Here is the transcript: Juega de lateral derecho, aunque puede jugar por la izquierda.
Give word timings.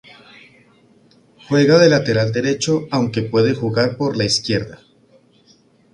Juega 1.47 1.77
de 1.77 1.87
lateral 1.87 2.31
derecho, 2.33 2.87
aunque 2.89 3.21
puede 3.21 3.53
jugar 3.53 3.97
por 3.97 4.17
la 4.17 4.23
izquierda. 4.25 4.79